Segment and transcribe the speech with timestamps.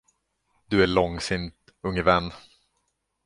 [0.69, 2.31] Du är långsint, unge vän!